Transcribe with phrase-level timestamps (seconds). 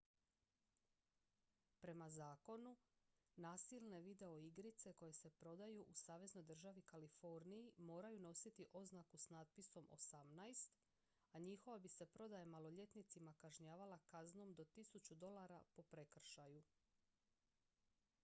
[1.81, 2.71] "prema zakonu
[3.37, 10.69] nasilne videoigrice koje se prodaju u saveznoj državi kaliforniji moraju nositi oznaku s natpisom "18"
[11.31, 16.63] a njihova bi se prodaja maloljetnicima kažnjavala kaznom do 1000 dolara po prekršaju.